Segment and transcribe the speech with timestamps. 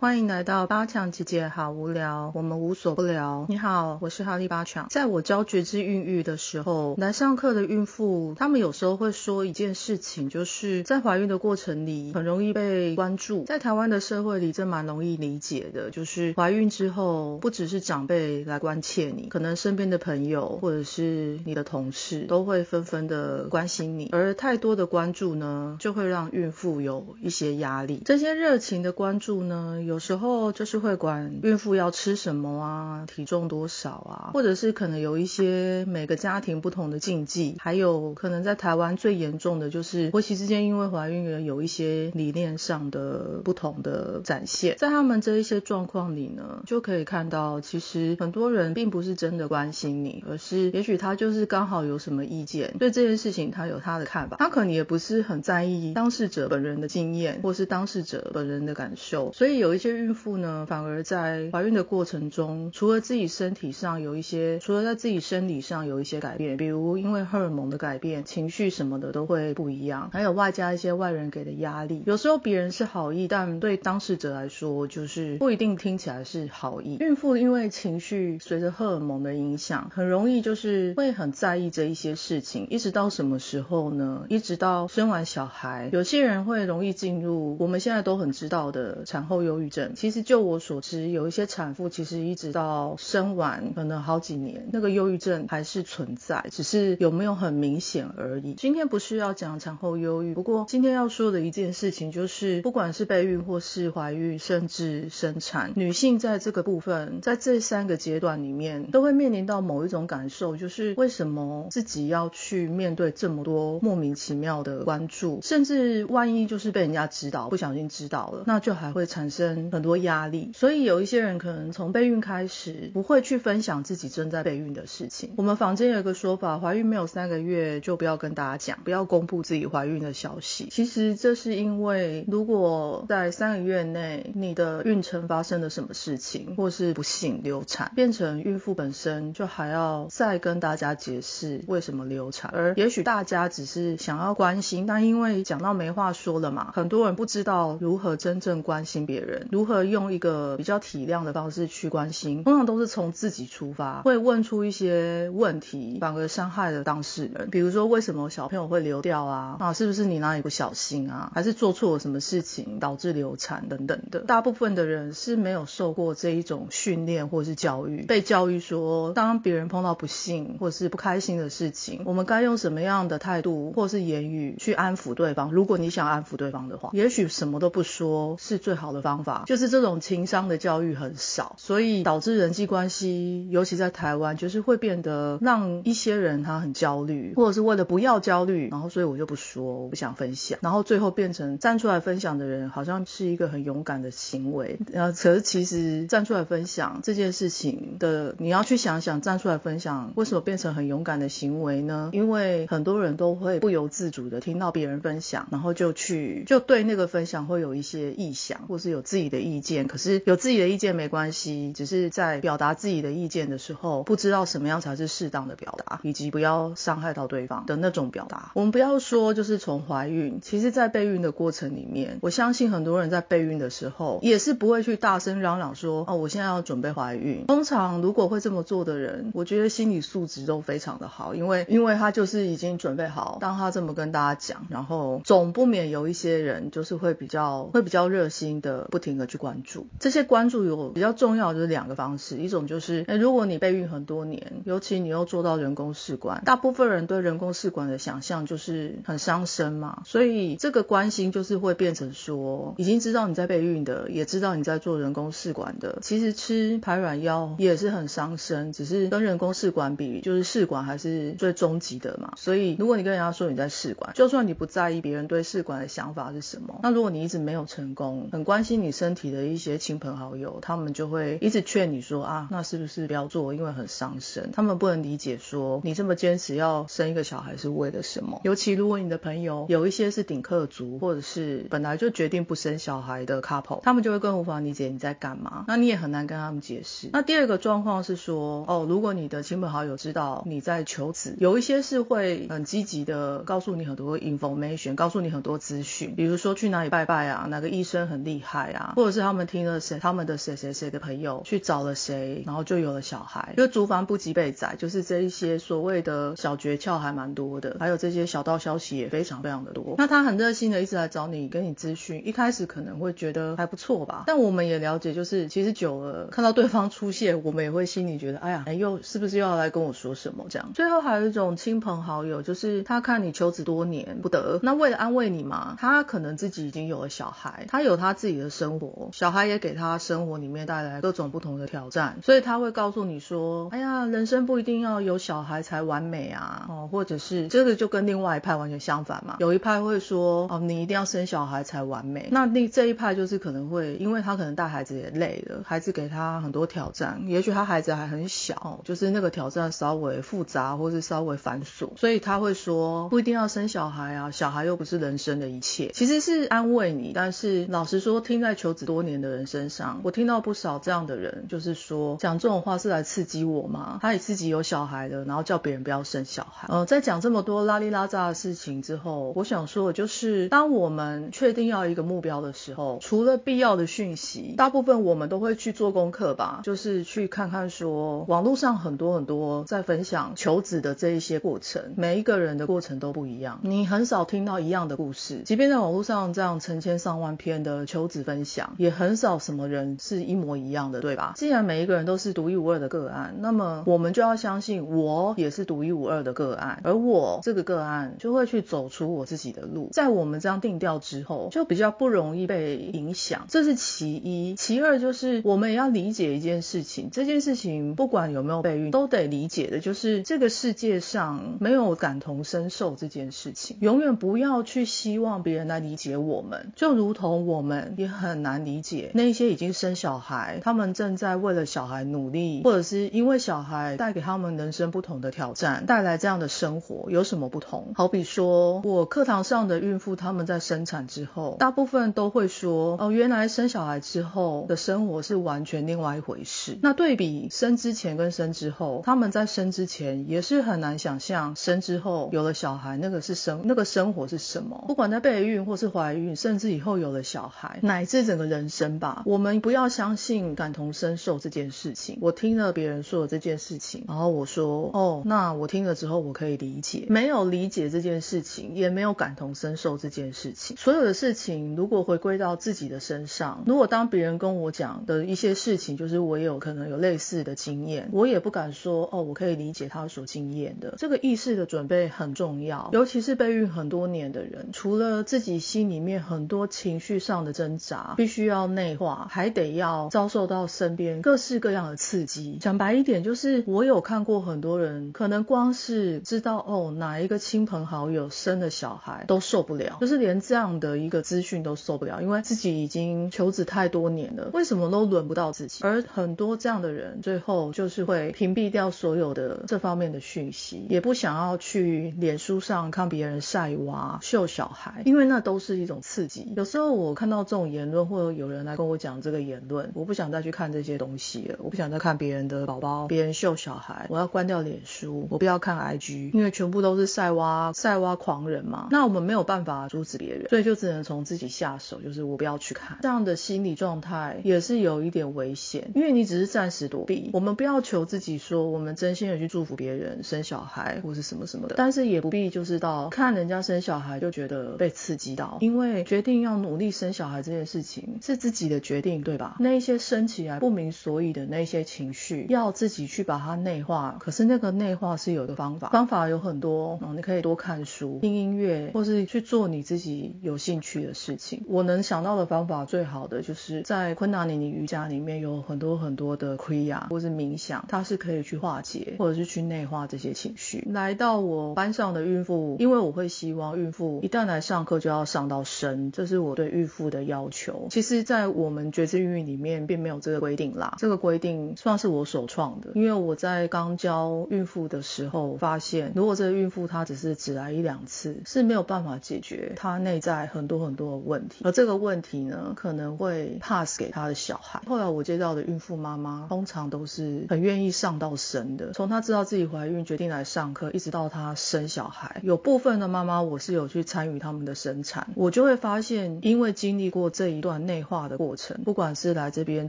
[0.00, 3.46] 欢迎来到八强姐姐好无聊，我们无所不聊。
[3.48, 4.86] 你好，我是哈利八强。
[4.90, 13.42] 在我教觉知孕育的时候，来上课的孕妇，她们有时候会说一件事情，就是在怀孕的过程里很容易被关注。
[13.42, 28.00] 在台湾的社会里，这蛮容易理解的，就是怀孕之后，不只是长辈来关切你，可能身边的朋友或者是你的同事都会纷纷的关心你，而太多的关注呢，就会让孕妇有一些压力。
[28.04, 29.82] 这些热情的关注呢？
[29.88, 44.76] 有时候就是会管孕妇要吃什么啊，体重多少啊，或者是可能有一些每个家庭不同的禁忌，还有可能在台湾最严重的就是婆媳之间因为怀孕而有一些理念上的不同的展现。
[44.76, 59.77] 在他们这一些状况里呢，就可以看到其实很多人并不是真的关心你，而是也许他就是刚好有什么意见，对这件事情他有他的看法，他可能也不是很在意当事者本人的经验或是当事者本人的感受，所以有一。
[59.78, 72.02] 一些孕妇呢，反而在怀孕的过程中，除了自己身体上有一些，除了在自己生理上有一些改变，比如因为荷尔蒙的改变，情绪什么的都会不一样，还有外加一些外人给的压力。
[72.06, 76.96] 有时候别人是好意，但对当事者来说，就是不一定听起来是好意。
[76.98, 84.26] 孕妇因为情绪随着荷尔蒙的影响，很容易就是会很在意这一些事情，一直到什么时候呢？
[84.28, 89.67] 一直到生完小孩，有些人会容易进入我们现在都很知道的产后忧郁。
[89.94, 98.54] 其实就我所知，有一些产妇其实一直到生完可能好几年，那个忧郁症还是存在，只是有没有很明显而已。
[98.54, 119.57] 今天不是要讲产后忧郁，不过今天要说的一件事情就是，不管是备孕或是怀孕，甚至生产，女性在这个部分，在这三个阶段里面，都会面临到某一种感受，就是为什么自己要去面对这么多莫名其妙的关注，甚至万一就是被人家知道，不小心知道了，那就还会产生。
[119.70, 125.34] 很多压力，所以有一些人可能从备孕开始不会去分享自己正在备孕的事情。
[125.36, 130.68] 我们房间有一个说法，怀孕没有三个月就不要跟大家讲，不要公布自己怀孕的消息。
[130.70, 149.47] 其实这是因为，如果在三个月内你的孕程发生了什么事情，或是不幸流产，变成孕妇本身就还要再跟大家解释为什么流产，而也许大家只是想要关心，但因为讲到没话说了嘛，很多人不知道如何真正关心别人。
[149.50, 152.44] 如何用一个比较体谅的方式去关心？
[152.44, 157.48] 通常都是从自己出发，会问出一些问题，反而伤害了当事人。
[157.50, 159.56] 比如说，为什么小朋友会流掉啊？
[159.58, 161.32] 啊，是不是你哪里不小心啊？
[161.34, 164.20] 还是做错了什么事情导致流产等等的？
[164.20, 175.52] 大部分的人是没有受过这一种训练或是教育，被教育说，当别人碰到不幸或是不开心的事情，我们该用什么样的态度或是言语去安抚对方？
[175.52, 179.37] 如果你想安抚对方的话，也许什么都不说是最好的方法。
[179.46, 194.78] 就是这种情商的教育很少，所以导致人际关系，尤其在台湾，就是会变得让一些人他很焦虑，或者是为了不要焦虑，然后所以我就不说，我不想分享，然后最后变成站出来分享的人，好像是一个很勇敢的行为。
[194.92, 202.10] 呃，可是其实站出来分享这件事情的，你要去想想，站出来分享为什么变成很勇敢的行为呢？
[202.12, 209.27] 因为很多人都会不由自主的听到别人分享，然后就去就对那个分享会有一些臆想，或是有自己。
[209.28, 218.52] 的意见，可是有自己的意见没关系，只是在表达自己的意见的时候，不知道什么样才是适当的表达，以及不要伤害到对方的那种表达。
[218.54, 227.44] 我们不要说就是从怀孕，其实在备孕的过程里面，我相信很多人在备孕的时候也是不会去大声嚷嚷说哦，我现在要准备怀孕。
[227.46, 239.17] 通常如果会这么做的人，我觉得心理素质都非常的好，因为因为他就是已经准备好，当他这么跟大家讲，然后总不免有一些人就是会比较会比较热心的不停。
[239.26, 262.32] 去关注这些关注有比较重要就是两个方式，一种就是哎，如果你备孕很多年，尤其你又做到人工试管，大部分人对人工试管的想象就是很伤身嘛，所以这个关心就是会变成说，已经知道你在备孕的，也知道你在做人工试管的，其实吃排卵药也是很伤身，只是跟人工试管比，就是试管还是最终极的嘛。
[262.36, 269.08] 所以如果你跟人家说你在试管，就算你不在意别人对试管的想法是什么，那如果你一直没有成功，很关心你身。
[269.18, 274.52] 体的一些亲朋好友，他们就会一直劝你说啊，那是不是不要做，因为很伤身。
[274.52, 278.40] 他们不能理解说你这么坚持要生一个小孩是为了什么。
[278.44, 285.64] 尤其如果你的朋友有一些是顶客族，或者是本来就决定不生小孩的 couple，他们就会更无法理解你在干嘛。
[285.66, 287.08] 那你也很难跟他们解释。
[287.12, 298.87] 那第二个状况是说，哦，如果你的亲朋好友知道你在求子，有一些是会很积极的告诉你很多 information，告诉你很多资讯，比如说去哪里拜拜啊，哪个医生很厉害啊。
[298.96, 303.54] 或者是他们听了谁他们的谁谁谁的朋友去找了谁，然后就有了小孩。
[303.56, 309.94] 因为竹房不及被宰，就是这一些所谓的小诀窍还蛮多的，还有这些小道消息也非常非常的多。
[309.98, 320.72] 那他很热心的一直来找你，跟你咨询，一开始可能会觉得还不错吧，但我们也了解，就是其实久了看到对方出现，我们也会心里觉得，哎呀，又是不是又要来跟我说什么这样？
[320.74, 328.77] 最后还有一种亲朋好友，就是他看你求子多年不得，那为了安慰你嘛，他可能自己已经有了小孩，他有他自己的生活，
[329.12, 363.98] 小孩也给他生活里面带来各种不同的挑战，所以他会告诉你说，哎呀，人生不一定要有小孩才完美啊，哦，或者是这个就跟另外一派完全相反嘛，有一派会说，哦，你一定要生小孩才完美，那那这一派就是可能会，因为他可能带孩子也累了，孩子给他很多挑战，也许他孩子还很小，就是那个挑战稍微复杂或是稍微繁琐，所以他会说，不一定要生小孩啊，小孩又不是人生的一切，其实是安慰你，但是老实说，听在求求子多年的人身上，我听到不少这样的人，就是说讲这种话是来刺激我吗？
[364.02, 366.68] 他也自己有小孩的，然后叫别人不要生小孩。
[366.70, 391.32] 呃，在讲这么多拉里拉扎的事情之后，我想说的就是，当我们确定要一个目标的时候，除了必要的讯息，大部分我们都会去做功课吧，就是去看看说网络上很多很多在分享求子的这一些过程，每一个人的过程都不一样，你很少听到一样的故事，即便在网络上这样成千上万篇的求子分享，也很少什么人是一模一样的，对吧？
[391.36, 399.88] 既然每一个人都是独一无二的个案，那么我们就要相信我也是独一无二的个案，而我这个个案就会去走出我自己的路。
[399.92, 404.54] 在我们这样定调之后，就比较不容易被影响，这是其一。
[404.56, 427.92] 其二就是我们也要理解一件事情，这件事情不管有没有备孕，都得理解的，就是这个世界上没有感同身受这件事情，永远不要去希望别人来理解我们，就如同我们也很难难理解那些已经生小孩，他们正在为了小孩努力，或者是因为小孩带给他们人生不同的挑战，带来这样的生活有什么不同？
[427.94, 436.78] 好比说我课堂上的孕妇，他们在生产之后，大部分都会说，哦，原来生小孩之后的生活是完全另外一回事。
[436.82, 452.18] 那对比生之前跟生之后，他们在生之前也是很难想象生之后有了小孩那个是生那个生活是什么，不管在备孕或是怀孕，甚至以后有了小孩，乃至整整个人生吧，我们不要相信感同身受这件事情。
[452.20, 460.76] 我听了别人说的这件事情，然后我说，哦，那我听了之后我可以理解，没有理解这件事情，也没有感同身受这件事情。
[460.76, 470.94] 所有的事情如果回归到自己的身上，如果当别人跟我讲的一些事情，就是我也有可能有类似的经验，我也不敢说，哦，我可以理解他所经验的。
[470.96, 482.58] 这个意识的准备很重要，尤其是备孕很多年的人，除了自己心里面很多情绪上的挣扎，须要内化，还得要遭受到身边各式各样的刺激。
[482.60, 495.82] 讲白一点，就是我有看过很多人，可能光是知道哦哪一个亲朋好友生了小孩都受不了，就是连这样的一个资讯都受不了，因为自己已经求子太多年了，为什么都轮不到自己？
[495.82, 506.52] 而很多这样的人，最后就是会屏蔽掉所有的这方面的讯息，也不想要去脸书上看别人晒娃秀小孩，因为那都是一种刺激。
[506.56, 518.88] 有时候我看到这种言论，或者有人来跟我讲这个言论，我不想再去看这些东西了，我不想再看别人的宝宝，别人秀小孩，我要关掉脸书，我不要看 IG，因为全部都是晒娃晒娃狂人嘛。
[518.90, 522.98] 那我们没有办法阻止别人，所以就只能从自己下手，就是我不要去看。
[523.02, 527.30] 这样的心理状态也是有一点危险，因为你只是暂时躲避。
[527.32, 539.56] 我们不要求自己说我们真心的去祝福别人生小孩或是什么什么的，但是也不必就是到看人家生小孩就觉得被刺激到，因为决定要努力生小孩这件事情是自己的决定，对吧？
[539.60, 544.16] 那一些升起来不明所以的那些情绪，要自己去把它内化。
[544.20, 551.64] 可是那个内化是有的方法，方法有很多嗯，你可以多看书、听音乐，或是去做你自己有兴趣的事情。
[551.66, 560.86] 我能想到的方法最好的就是在昆达尼尼瑜伽里面有很多很多的奎亚或是冥想，它是可以去化解或者是去内化这些情绪。
[560.90, 567.87] 来到我班上的孕妇，因为我会希望孕妇一旦来上课就要上到生，这是我对孕妇的要求。
[567.90, 572.90] 其实，在我们觉知孕育里面并没有这个规定啦，这个规定算是我首创的。
[572.94, 584.82] 因为我在刚教孕妇的时候发现，如果这个孕妇她只是只来一两次，是没有办法解决她内在很多很多的问题，而这个问题呢，可能会 pass 给她的小孩。
[584.86, 599.88] 后来我接到的孕妇妈妈，通常都是很愿意上到生的，从她知道自己怀孕决定来上课，一直到她生小孩，有部分的妈妈，我是有去参与他们的生产，我就会发现，因为经历过这一段内化的过程，不管是来这边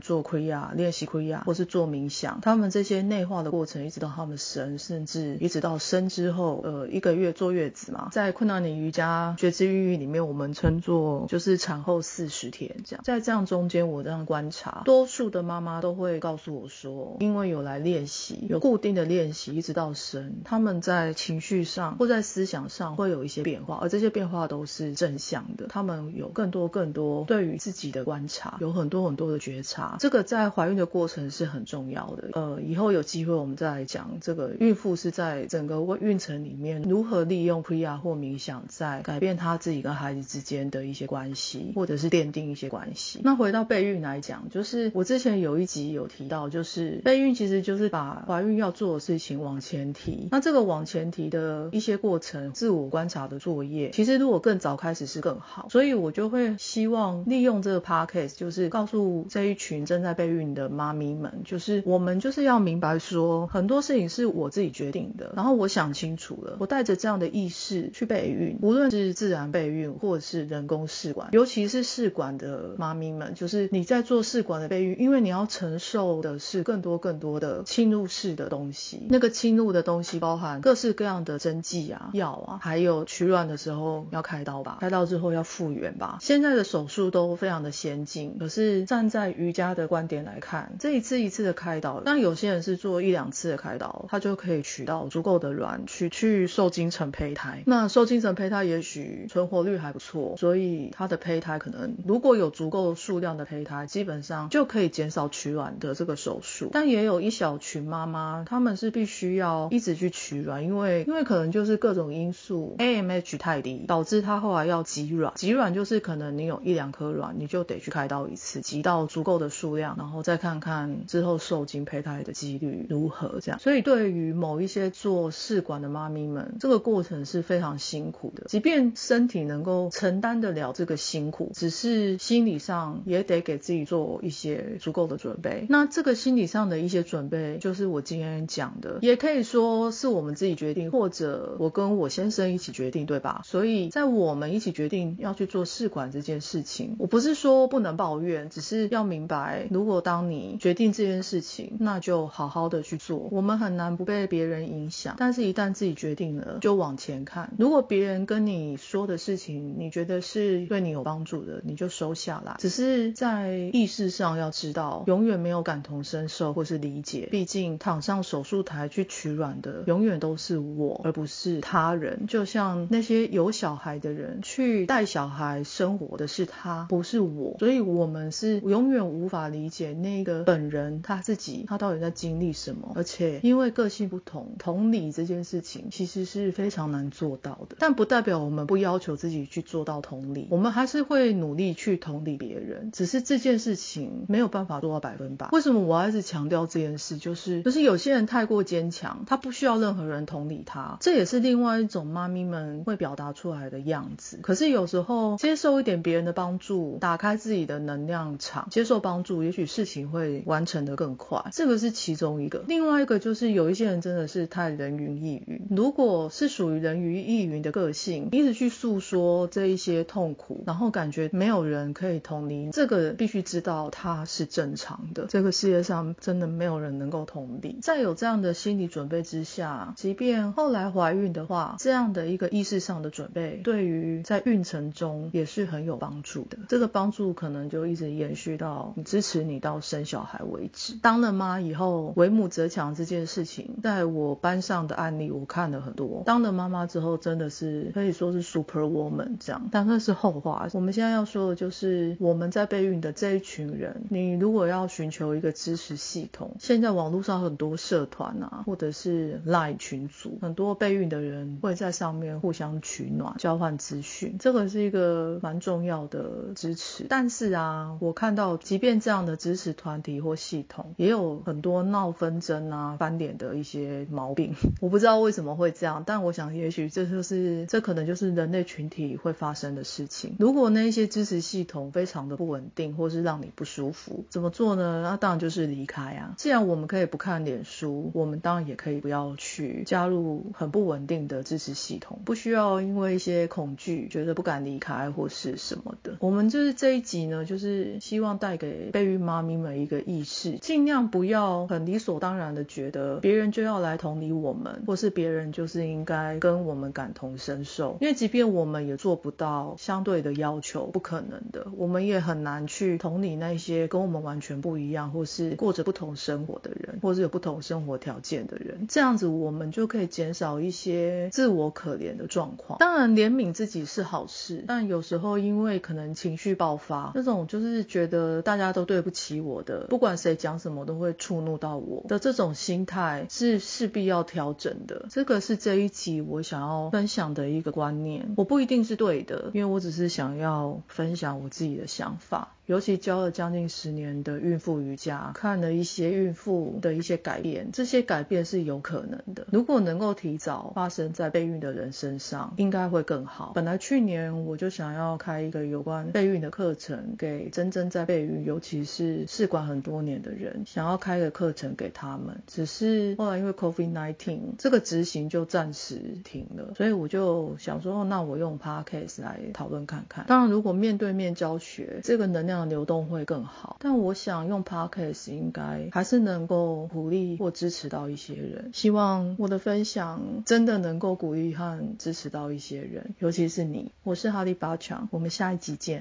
[0.00, 32.30] 做亏亚练习亏亚，或是做冥想，他们这些内化的过程，一直到他们生，甚至一直到生之后，呃，一个月坐月子嘛，在困难的瑜伽觉知孕育里面，我们称作就是产后四十天这样，在这样中间，我这样观察，多数的妈妈都会告诉我说，因为有来练习，有固定的练习，一直到生，他们在情绪上或在思想上会有一些变化，而这些变化都是正向的，他们有更多更多对于自己己的观察，有很多很多的觉察，这个在怀孕的过程是很重要的。
[32.32, 43.20] 呃，以后有机会我们再来讲这个孕妇是在整个孕程里面如何利用 Priya 或冥想，在改变她自己跟孩子之间的一些关系，或者是奠定一些关系。
[43.22, 50.28] 那回到备孕来讲，就是我之前有一集有提到，就是备孕其实就是把怀孕要做的事情往前提。
[50.30, 55.68] 那这个往前提的一些过程，自我观察的作业，其实如果更早开始是更好。
[55.70, 65.32] 所以我就会希望利用这个 podcast，就是告诉这一群正在备孕的妈咪们，就是我们就是要明白说，很多事情是我自己决定的。
[65.36, 79.06] 然后我想清楚了，我带着这样的意识去备孕，无论是自然备孕或者是人工试管，尤其是试管的妈咪们，就是你在做试管的备孕，因为你要承受的是更多更多的侵入式的东西。
[79.08, 86.18] 那个侵入的东西包含各式各样的针剂啊、药啊，还有取卵的时候要开刀吧，开刀之后要复原吧。
[86.20, 97.62] 现在的手术都非常的先进，可是站在瑜伽的观点来看，这一次一次的开导，当然有些人是做一两次的开导，他就可以取到足够的卵去去受精成胚胎。
[97.66, 106.70] 那受精成胚胎也许存活率还不错，所以他的胚胎可能如果有足够数量的胚胎，基本上就可以减少取卵的这个手术。
[106.72, 115.32] 但也有一小群妈妈，他们是必须要一直去取卵，因为因为可能就是各种因素，AMH 太低，导致她后来要挤卵。
[115.36, 123.40] 挤卵就是可能你有一两颗卵，你就得去开刀一次，挤到足够的数量，然后再看看之后受精胚胎的几率如何。
[123.42, 128.44] 这样，所以对于某一些做试管的妈咪们，这个过程是非常辛苦的。
[128.46, 135.66] 即便身体能够承担得了这个辛苦，只是心理上也得给自己做一些足够的准备。
[135.68, 143.42] 那这个心理上的一些准备，就是我今天讲的，也可以说是我们自己决定，或者我跟我先生一起决定，对吧？
[143.44, 153.28] 所以在我们一起决定要去做试管这件事情，我不是是说不能抱怨，只是要明白，如果当你决定这件事情，那就好好的去做。
[153.30, 157.52] 我们很难不被别人影响，但是一旦自己决定了，就往前看。
[157.56, 162.56] 如果别人跟你说的事情，你觉得是对你有帮助的，你就收下来。
[162.58, 167.28] 只是在意识上要知道，永远没有感同身受或是理解。
[167.30, 172.26] 毕竟躺上手术台去取卵的，永远都是我，而不是他人。
[172.26, 177.56] 就像那些有小孩的人去带小孩生活的是他，不是我。
[177.58, 182.92] 所以我们是永远无法理解那个本人他自己，他到底在经历什么。
[182.94, 187.76] 而且因为个性不同，同理这件事情其实是非常难做到的。
[187.78, 192.90] 但不代表我们不要求自己去做到同理，我们还是会努力去同理别人。
[192.92, 195.48] 只是这件事情没有办法做到百分百。
[195.52, 197.18] 为什么我还是强调这件事？
[197.18, 204.38] 就是就是有些人太过坚强，他不需要任何人同理他，这也是另外一种妈咪们会表达出来的样子。
[204.42, 211.44] 可是有时候接受一点别人的帮助，打打开自己的能量场，接受帮助，也许事情会完成的更快。
[211.50, 212.62] 这个是其中一个。
[212.68, 215.66] 另外一个就是有一些人真的是太人云亦云。
[215.70, 225.26] 如果是属于人云亦云的个性，一直去诉说这一些痛苦，然后感觉没有人可以同理，这个必须知道他是正常的。
[225.28, 227.80] 这个世界上真的没有人能够同理。
[227.82, 236.56] 在有这样的心理准备之下，即便后来怀孕的话，这样的一个意识上的准备，对于在孕程中也是很有帮助的。
[236.68, 240.98] 这个帮帮助可能就一直延续到支持你到生小孩为止。
[241.00, 246.22] 当了妈以后，为母则强这件事情，在我班上的案例我看了很多。
[246.26, 250.68] 当了妈妈之后，真的是可以说是 super woman 这样，但那是后话。
[250.74, 266.89] 我们现在要说的就是我们在备孕的这一群人，你如果要寻求一个支持系统，现在网络上很多社团啊，或者是 line 群组，很多备孕的人会在上面互相取暖、交换资讯，这个是一个蛮重要的支持。
[267.08, 274.54] 但是啊，我看到即便这样的支持团体或系统，也有很多闹纷争啊、翻脸的一些毛病。
[274.80, 280.36] 我不知道为什么会这样，但我想也许这就是这可能就是人类群体会发生的事情。
[280.38, 285.02] 如果那些支持系统非常的不稳定，或是让你不舒服，怎么做呢？
[285.02, 286.34] 那当然就是离开啊。
[286.36, 296.16] 既然我们可以不看脸书，我们当然也可以不要去加入很不稳定的支持系统，不需要因为一些恐惧觉得不敢离开或是什么的。
[296.20, 322.78] 我们就是这一集呢，就是希望带给备孕妈咪们一个意识，尽量不要很理所当然的觉得别人就要来同理我们，或是别人就是应该跟我们感同身受，因为即便我们也做不到相对的要求，不可能的，我们也很难去同理那些跟我们完全不一样，或是过着不同生活的人，或是有不同生活条件的人，这样子我们就可以减少一些自我可怜的状况。
[322.78, 335.06] 当然，怜悯自己是好事，但有时候因为可能情绪爆发，那种就是觉得大家都对不起我的，不管谁讲什么都会触怒到我的这种心态，是势必要调整的。
[335.10, 342.54] 这个是这一集我想要分享的一个观念，我不一定是对的，因为我只是想要分享我自己的想法。
[342.70, 349.44] 尤其教了将近十年的孕妇瑜伽，看了一些孕妇的一些改变，这些改变是有可能的。
[349.50, 353.50] 如果能够提早发生在备孕的人身上，应该会更好。
[353.56, 362.40] 本来去年我就想要开一个有关备孕的课程，给真正在备孕，尤其是试管很多年的人，想要开个课程给他们。
[362.46, 370.24] 只是后来因为 COVID-19 这个执行就暂时停了，所以我就想说，那我用 Podcast 来讨论看看。
[370.28, 372.59] 当然，如果面对面教学，这个能量。
[372.68, 378.70] 流动会更好，但我想用 podcast 应该还是能够鼓励或支持到一些人。
[378.72, 383.92] 希望我的分享真的能够鼓励和支持到一些人，尤其是你。
[384.02, 385.98] 我是哈利巴强，我们下一集见。